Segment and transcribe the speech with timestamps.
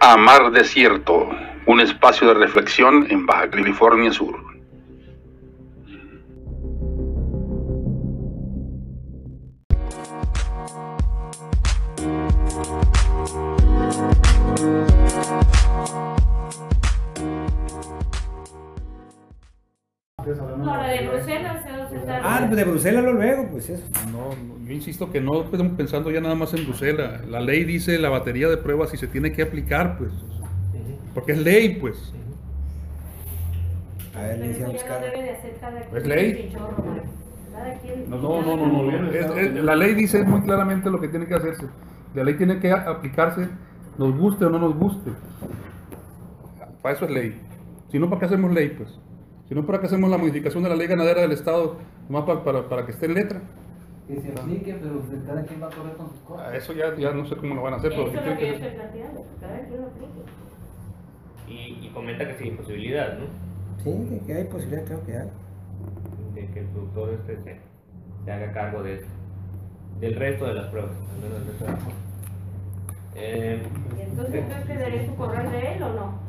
[0.00, 1.28] a Mar Desierto,
[1.66, 4.36] un espacio de reflexión en Baja California Sur.
[20.24, 21.64] De Bruselas
[22.22, 23.82] Ah, de Bruselas lo luego, pues eso.
[24.12, 27.24] No, no, yo insisto que no estamos pensando ya nada más en Bruselas.
[27.26, 30.10] La ley dice la batería de pruebas y se tiene que aplicar, pues.
[31.14, 32.12] Porque es ley, pues.
[34.14, 34.66] A ver, Pero le eso ya
[34.98, 36.52] no debe de hacer cada quien ¿Es ley?
[38.08, 38.82] No, no, no, no.
[38.82, 39.10] no.
[39.10, 41.66] Es- es- la ley dice muy claramente lo que tiene que hacerse.
[42.14, 43.48] La ley tiene que aplicarse,
[43.98, 45.10] nos guste o no nos guste.
[46.82, 47.40] Para eso es ley.
[47.90, 48.88] Si no, ¿para qué hacemos ley, pues?
[49.48, 51.76] Si no, ¿para qué hacemos la modificación de la ley ganadera del Estado?
[52.08, 53.40] Nomás para, para, para que esté en letra.
[54.08, 56.46] Que se aplique, pero cada quien va a correr con sus cosas.
[56.48, 58.26] A Eso ya, ya no sé cómo lo van a hacer, pero Eso sí es
[58.26, 60.22] lo que yo que estoy planteando, que cada quien lo aplique.
[61.48, 63.26] Y, y comenta que sin posibilidad, ¿no?
[63.84, 65.28] Sí, que- que hay posibilidad, creo que hay.
[66.34, 67.60] De que el productor este se,
[68.24, 69.06] se haga cargo de eso.
[70.00, 70.90] Del resto de las pruebas.
[70.90, 72.02] al menos del resto de las pruebas.
[73.14, 73.62] Eh,
[73.96, 76.25] Y entonces, ¿entonces quedaría su corral de él o no?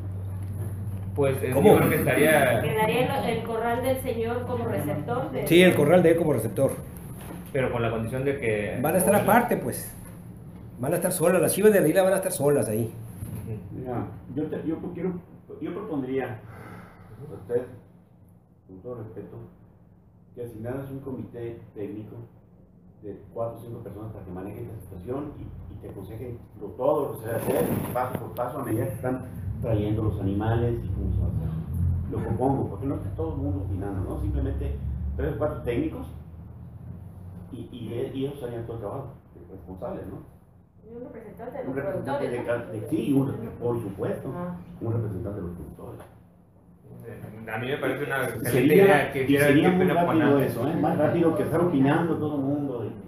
[1.17, 1.71] Pues ¿Cómo?
[1.71, 2.61] yo creo que estaría.
[2.61, 5.31] ¿Quedaría el, el corral del señor como receptor?
[5.31, 5.47] De...
[5.47, 6.71] Sí, el corral de él como receptor.
[7.51, 8.79] Pero con la condición de que.
[8.81, 9.91] Van a estar aparte, pues.
[10.79, 12.93] Van a estar solas, las chivas de la isla van a estar solas ahí.
[13.71, 15.13] Mira, yo, te- yo, quiero,
[15.59, 16.39] yo propondría
[17.31, 17.63] a usted,
[18.67, 19.37] con todo respeto,
[20.35, 22.15] que asignaras un comité técnico
[23.01, 26.67] de cuatro o cinco personas para que manejen la situación y, y te aconsejen lo,
[26.67, 29.21] todo lo que se debe hacer, paso por paso, a medida que están
[29.61, 31.47] trayendo los animales y cómo se va a hacer.
[32.11, 34.21] Lo propongo, porque no está todo el mundo opinando, ¿no?
[34.21, 34.75] Simplemente
[35.15, 36.07] tres o cuatro técnicos
[37.51, 39.07] y, y, y ellos harían todo el trabajo,
[39.51, 40.19] responsables, ¿no?
[40.89, 42.71] Y un representante de Un los representante productores.
[42.71, 44.55] de, de- sí, un, por supuesto, Ah.
[44.81, 46.01] un representante de los productores.
[47.07, 50.75] Eh, A mí me parece una sería, idea que sería muy rápido eso, ¿eh?
[50.75, 52.85] más rápido que estar opinando todo el mundo.
[52.85, 53.06] y-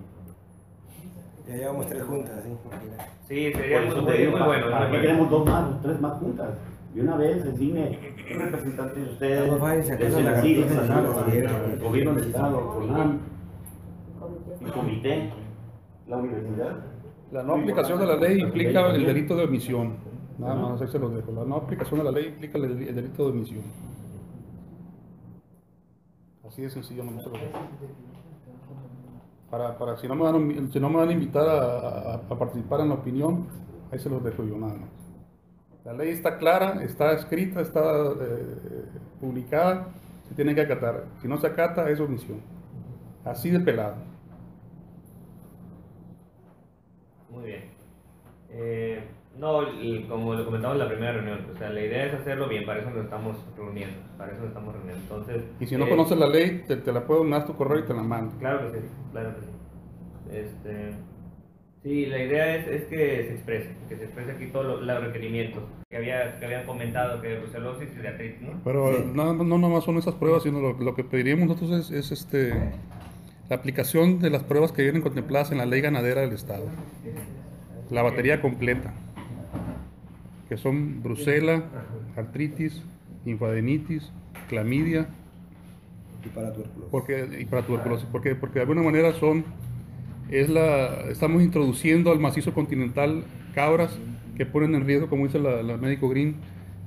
[1.49, 2.51] Ya llevamos tres juntas, sí.
[3.27, 4.69] Sí, sería muy, muy, digo, muy ¿para- bueno.
[4.71, 6.49] ¿Para qué queremos dos más tres más juntas?
[6.95, 7.99] Y una vez designe
[8.33, 9.51] un representante de ustedes,
[10.41, 13.19] sí, el gobierno del Estado, CONAM,
[14.19, 14.65] Comité.
[14.65, 15.29] el comité,
[16.07, 16.75] la universidad.
[17.31, 19.93] La no aplicación de la ley implica el delito de omisión.
[20.37, 21.31] Nada más, ahí se los dejo.
[21.31, 23.61] La no aplicación de la ley implica el, el delito de omisión.
[26.47, 27.59] Así de sencillo, no se lo dejo.
[29.49, 32.37] Para, para si, no me van, si no me van a invitar a, a- a
[32.39, 33.47] participar en la opinión,
[33.91, 34.89] ahí se los dejo yo nada más.
[35.85, 37.81] La ley está clara, está escrita, está
[38.21, 38.85] eh,
[39.19, 39.89] publicada,
[40.27, 41.05] se tiene que acatar.
[41.21, 42.41] Si no se acata, es omisión.
[43.25, 43.97] Así de pelado.
[47.29, 47.63] Muy bien.
[48.49, 49.03] Eh,
[49.39, 52.49] no, y como lo comentamos en la primera reunión, o sea, la idea es hacerlo
[52.49, 55.01] bien, para eso nos estamos reuniendo, para eso nos estamos reuniendo.
[55.01, 57.55] Entonces, Y si no eh, conoces la ley, te, te la puedo mandar a tu
[57.55, 58.37] correo y te la mando.
[58.37, 59.51] Claro que sí, claro que sí.
[60.37, 60.91] Este,
[61.83, 65.03] sí, la idea es, es que se exprese, que se exprese aquí todos los, los
[65.05, 68.61] requerimientos que, había, que habían comentado, que de brucelosis y de artritis, ¿no?
[68.65, 72.11] Pero no, no nomás son esas pruebas, sino lo, lo que pediríamos nosotros es, es,
[72.11, 72.53] este,
[73.49, 76.65] la aplicación de las pruebas que vienen contempladas en la ley ganadera del Estado.
[77.89, 78.93] La batería completa,
[80.49, 81.63] que son brucela,
[82.17, 82.81] artritis,
[83.25, 84.11] infadenitis,
[84.49, 85.07] clamidia
[86.25, 86.89] Y para tuberculosis.
[86.91, 89.45] porque, y para tuberculosis, porque, porque de alguna manera son,
[90.29, 93.23] es la, estamos introduciendo al macizo continental
[93.53, 93.97] cabras
[94.35, 96.35] que ponen en riesgo, como dice la, la médico Green,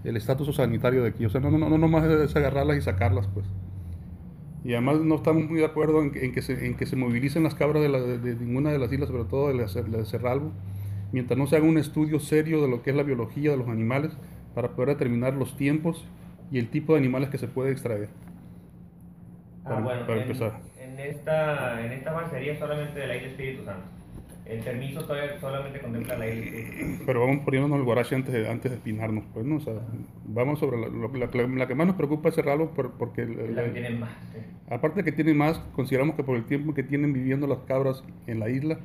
[0.05, 1.25] el estatus sanitario de aquí.
[1.25, 3.47] O sea, no, no, no, no nomás es agarrarlas y sacarlas, pues.
[4.65, 6.97] Y además no estamos muy de acuerdo en que, en que, se, en que se
[6.97, 9.67] movilicen las cabras de, la- de- de ninguna de las islas, sobre todo de la,
[9.89, 10.53] la de Cerralbo,
[11.13, 13.69] mientras no se haga un estudio serio de lo que es la biología de los
[13.69, 14.13] animales
[14.55, 16.05] para poder determinar los tiempos
[16.51, 18.09] y el tipo de animales que se puede extraer.
[19.65, 20.61] Ah, Para- bueno, para en, empezar.
[20.81, 23.83] en esta, en esta sería solamente de la isla Espíritu Santo.
[24.45, 27.03] El permiso todavía solamente contempla la isla Espíritu Santo.
[27.07, 29.57] Pero vamos poniéndonos el guarache antes de, antes de espinarnos, pues, ¿no?
[29.57, 29.75] O sea,
[30.27, 33.25] vamos sobre la, la, la- la que más nos preocupa es cerrarlo por- porque...
[33.25, 34.11] la que tienen más.
[34.33, 34.41] sí.
[34.69, 38.03] aparte de que tienen más, consideramos que por el tiempo que tienen viviendo las cabras
[38.27, 38.79] en la isla,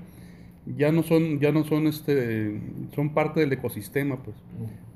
[0.76, 2.60] ya no son, ya no son, este,
[2.96, 4.36] son parte del ecosistema, pues.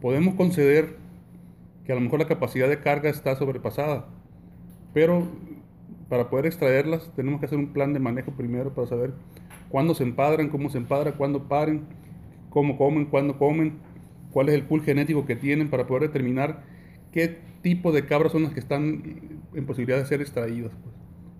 [0.02, 0.98] Podemos conceder
[1.86, 4.08] que a lo mejor la capacidad de carga está sobrepasada,
[4.94, 5.28] pero
[6.10, 9.14] para poder extraerlas tenemos que hacer un plan de manejo primero para saber
[9.70, 11.84] cuándo se empadran, cómo se empadran, cuándo paren,
[12.50, 13.76] cómo comen, cuándo comen,
[14.32, 16.64] cuál es el pool genético que tienen para poder determinar
[17.12, 20.72] qué tipo de cabras son las que están en posibilidad de ser extraídas.
[20.84, 20.96] pues.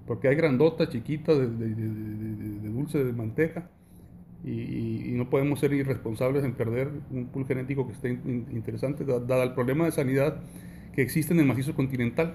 [0.08, 3.70] Porque hay grandotas, chiquitas, de, de- de- de- dulce de manteca,
[4.44, 9.06] y, y- no podemos ser irresponsables en perder un pool genético que esté in- interesante,
[9.06, 10.38] da- dado el problema de sanidad
[10.96, 12.34] que existe en el macizo continental.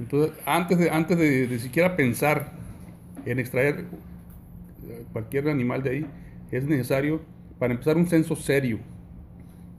[0.00, 2.52] Entonces, antes de, antes de, de siquiera pensar
[3.26, 3.86] en extraer
[4.88, 6.06] eh, cualquier animal de ahí,
[6.50, 7.20] es necesario,
[7.58, 8.78] para empezar, un censo serio.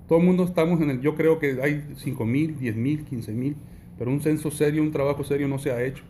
[0.08, 3.32] Todo el mundo estamos en el, yo creo que hay 5 mil, 10 mil, 15
[3.32, 3.56] mil,
[3.98, 6.04] pero un censo serio, un trabajo serio no se ha hecho.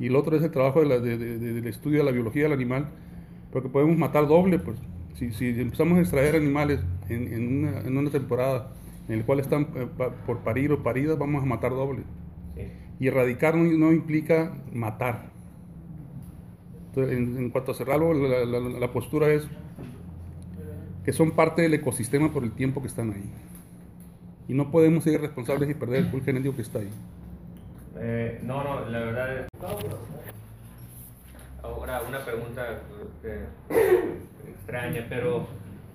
[0.00, 2.52] Y el otro es el trabajo de la- de- del estudio de la biología del
[2.52, 2.88] animal,
[3.52, 4.78] porque podemos matar doble, pues.
[5.14, 8.70] Si, si empezamos a extraer animales en, en una, en una temporada
[9.08, 9.86] en la cual están eh,
[10.26, 12.02] por parir o paridas, vamos a matar doble.
[12.54, 12.62] Sí.
[13.00, 15.30] Y erradicar no, no implica matar.
[16.88, 19.48] Entonces, en, en cuanto a cerrarlo, la, la- la postura es
[21.04, 23.30] que son parte del ecosistema por el tiempo que están ahí.
[24.46, 26.90] Y no podemos ser responsables y perder el pool genético que está ahí.
[27.98, 29.46] Eh, no, no, la verdad es...
[32.06, 32.80] Una pregunta
[33.24, 33.46] eh,
[34.48, 35.46] extraña, pero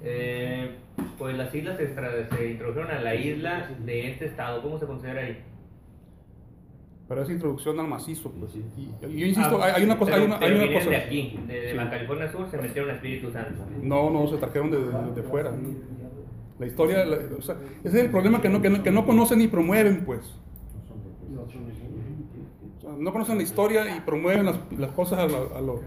[0.02, 0.72] eh,
[1.18, 4.86] pues las islas se, extra- se introdujeron a la isla de este estado, ¿cómo se
[4.86, 5.38] considera ahí?
[7.08, 8.56] Pero esa introducción al macizo, pues.
[8.56, 10.90] Y, yo insisto, Ah, hay, hay una cosa, hay pero- una, hay una cosa.
[10.90, 11.78] de aquí, de, de Sí.
[11.78, 13.66] Baja California Sur, se metieron a Espíritu Santo.
[13.82, 15.52] No, no, se trajeron de, de- de fuera.
[16.60, 19.06] La historia, la- o sea, ese es el problema que no, que no, que no
[19.06, 20.22] conocen ni promueven, pues.
[22.84, 25.82] No conocen la historia y promueven las, las cosas a lo, a lo-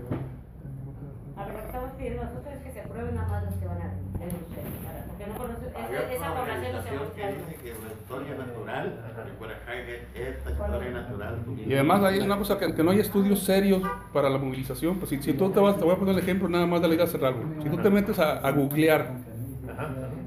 [1.36, 3.66] A ver, lo que estamos pidiendo nosotros es que se aprueben nada más los que
[3.66, 6.88] van a en ustedes, para- porque no conocen, Había esa, esa otra población no se
[6.88, 7.28] organización que busca.
[7.28, 11.34] dice que la historia natural, que por acá es esta historia natural.
[11.66, 13.82] Y además hay una cosa que, que no hay estudios serios
[14.12, 14.96] para la movilización.
[14.98, 16.88] Pues si, si tú te vas, te voy a poner el ejemplo nada más de
[16.88, 17.42] la isla Cerralbo.
[17.62, 19.10] Si tú te metes a, a googlear,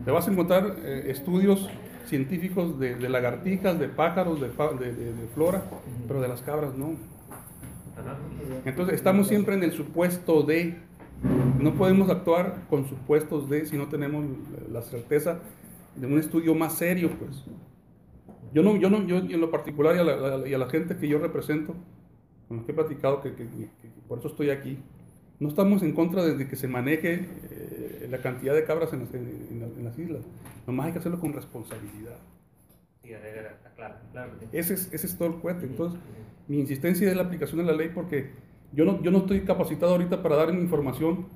[0.06, 1.68] te vas a encontrar eh, estudios
[2.10, 5.64] científicos de, de lagartijas, de pájaros, de, de- de- de flora,
[6.08, 6.96] pero de las cabras no.
[8.66, 10.76] Entonces estamos siempre en el supuesto de,
[11.60, 14.26] no podemos actuar con supuestos de si no tenemos
[14.72, 15.40] la certeza
[15.96, 17.44] de un estudio más serio, pues.
[18.54, 20.96] Yo no, yo no, yo en lo particular y a la, y a la gente
[20.98, 21.76] que yo represento,
[22.48, 24.80] con los que he platicado, que, que- que- que por eso estoy aquí,
[25.40, 29.14] no estamos en contra de, que se maneje eh, la cantidad de cabras en las,
[29.14, 29.59] en- en
[29.90, 30.24] las- islas.
[30.68, 32.18] Nomás hay que hacerlo con responsabilidad.
[33.04, 33.10] Sí,
[33.76, 34.46] claro, claro sí.
[34.52, 35.66] Ese es, ese es todo el cuento.
[35.66, 36.00] Entonces,
[36.48, 38.32] mi insistencia es la aplicación de la ley porque
[38.74, 41.28] yo no, yo no estoy capacitado ahorita para dar información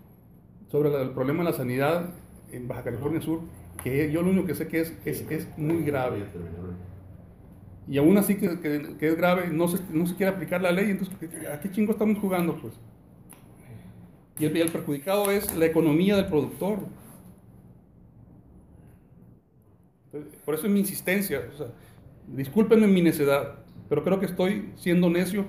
[0.70, 2.10] sobre la- el problema de la sanidad
[2.52, 3.42] en Baja California Sur,
[3.84, 6.26] que yo lo único que sé que es, es, es muy grave.
[7.88, 10.72] Y aún así que, que- que es grave, no se, no se quiere aplicar la
[10.72, 11.16] ley, entonces
[11.52, 12.56] ¿a qué chingo estamos jugando?
[12.62, 12.74] Pues?
[14.40, 16.80] Y el, y el perjudicado es la economía del productor.
[16.80, 17.00] Entonces,
[20.46, 21.42] Por eso es mi insistencia.
[21.54, 21.68] O sea,
[22.28, 25.46] discúlpenme mi necedad, pero creo que estoy siendo necio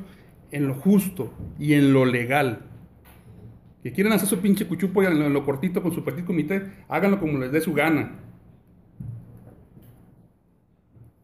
[0.51, 2.61] en lo justo y en lo legal.
[3.83, 7.21] Que quieren hacer su pinche cuchupo y en lo, cortito con su petit comité, háganlo
[7.21, 8.13] como les dé su gana.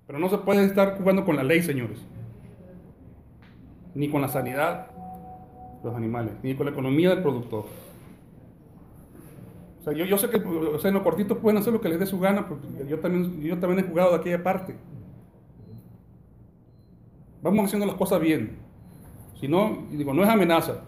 [0.07, 1.99] Pero no se puede estar jugando con la ley, señores.
[3.95, 4.89] Ni con la sanidad
[5.83, 7.65] de los animales, ni con la economía del productor.
[9.81, 11.89] O sea, yo, yo sé que o sea, en lo cortito pueden hacer lo que
[11.89, 14.77] les dé su gana, porque yo también, yo también he jugado de aquella parte.
[17.43, 18.59] Vamos haciendo las cosas bien.
[19.41, 20.83] Si no, digo, no es amenaza.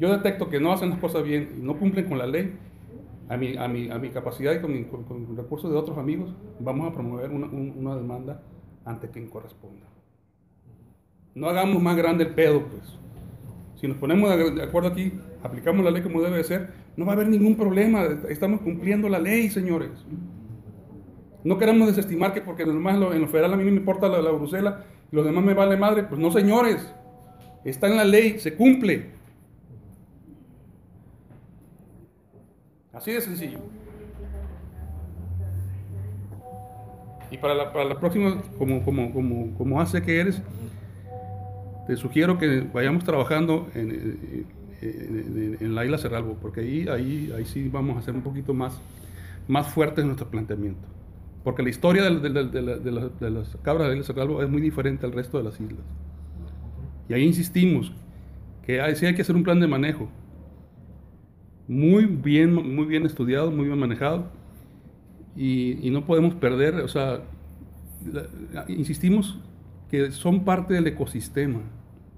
[0.00, 2.58] Yo detecto que no hacen las cosas bien y no cumplen con la ley,
[3.28, 6.34] a mi, a mi, a mi capacidad y con, mi- con- recursos de otros amigos,
[6.60, 8.42] vamos a promover una, un- una demanda
[8.84, 9.86] ante quien corresponda.
[11.34, 12.98] No hagamos más grande el pedo, pues.
[13.76, 17.12] Si nos ponemos de acuerdo aquí, aplicamos la ley como debe de ser, no va
[17.12, 18.04] a haber ningún problema.
[18.28, 19.90] Estamos cumpliendo la ley, señores.
[21.44, 24.30] No queremos desestimar que porque en lo, federal a mí no me importa la, la
[24.30, 24.76] Bruselas
[25.12, 26.04] y los demás me vale madre.
[26.04, 26.92] Pues no, señores.
[27.64, 29.10] Está en la ley, se cumple.
[32.92, 33.58] Así de sencillo.
[37.30, 40.40] Y para la, para la próxima, como, como, como, como hace que eres,
[41.86, 43.90] te sugiero que vayamos trabajando en,
[44.80, 48.78] en- la isla Cerralbo, porque ahí, ahí, ahí sí vamos a ser un poquito más,
[49.48, 50.88] más fuertes en nuestro planteamiento.
[51.44, 54.00] Porque la historia de, de- de- de la- de la- de las cabras de la
[54.00, 55.84] isla Cerralbo es muy diferente al resto de las islas.
[57.08, 57.92] Y ahí insistimos
[58.62, 60.08] que hay, sí hay que hacer un plan de manejo.
[61.68, 64.26] Muy bien, muy bien estudiado, muy bien manejado.
[65.36, 67.20] Y, y no podemos perder, o sea,
[68.68, 69.38] insistimos
[69.90, 71.60] que son parte del ecosistema.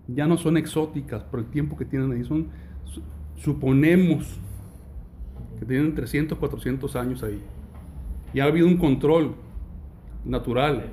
[0.07, 2.25] Ya no son exóticas por el tiempo que tienen ahí.
[2.25, 2.49] Son,
[2.85, 3.03] su-
[3.37, 4.41] suponemos
[5.59, 7.43] que tienen 300, 400 años ahí.
[8.33, 9.35] Y ha habido un control
[10.25, 10.93] natural.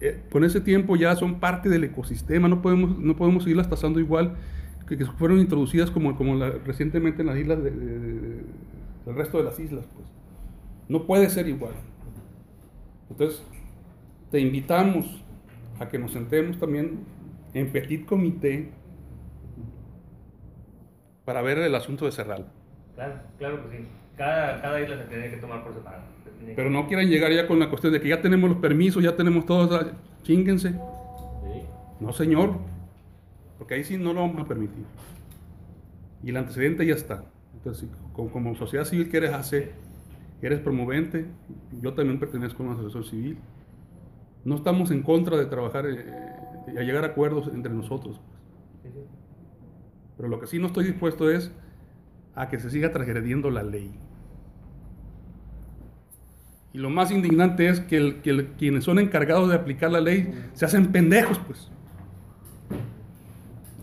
[0.00, 2.48] Eh, con ese tiempo ya son parte del ecosistema.
[2.48, 4.34] No podemos, no podemos seguirlas tasando igual
[4.86, 8.44] que, que fueron introducidas como, como la- recientemente en las islas de- de- de-
[9.06, 9.86] del resto de las islas.
[9.94, 10.06] Pues.
[10.88, 11.72] No puede ser igual.
[13.10, 13.42] Entonces,
[14.30, 15.22] te invitamos
[15.78, 17.00] a que nos sentemos también
[17.54, 18.70] en petit comité
[21.24, 22.46] para ver el asunto de Cerral.
[22.94, 23.84] Claro, claro que sí.
[24.16, 26.04] Cada, cada isla se tiene que tomar por separado.
[26.24, 29.02] Se Pero no quieran llegar ya con la cuestión de que ya tenemos los permisos,
[29.02, 29.92] ya tenemos todo, o sea,
[30.22, 30.74] chínguense.
[32.00, 32.54] No, señor.
[33.58, 34.84] Porque ahí sí no lo vamos a permitir.
[36.22, 37.24] Y el antecedente ya está.
[37.54, 39.72] Entonces, como, como sociedad civil que eres hacer,
[40.42, 41.26] eres promovente,
[41.82, 43.38] yo también pertenezco a una asociación civil.
[44.46, 46.06] No estamos en contra de trabajar eh,
[46.72, 48.20] y a llegar a acuerdos entre nosotros.
[48.84, 48.90] Sí.
[50.16, 51.50] Pero lo que sí no estoy dispuesto es
[52.36, 53.92] a que se siga transgrediendo la ley.
[56.72, 58.20] Y lo más indignante es que,
[58.56, 61.68] quienes son encargados de aplicar la ley se hacen pendejos, pues.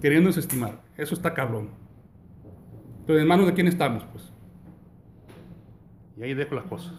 [0.02, 0.82] Queriendo desestimar.
[0.96, 1.72] Eso está cabrón.
[3.02, 4.32] Entonces, ¿en manos de quién estamos, pues?
[6.16, 6.94] Y ahí dejo las cosas.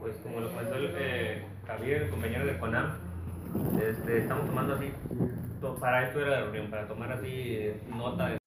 [0.00, 2.96] Pues como lo comentó el, eh, Javier, el compañero de CONAM,
[3.82, 4.92] este, estamos tomando así,
[5.80, 8.38] para esto era la reunión, para tomar así eh, nota de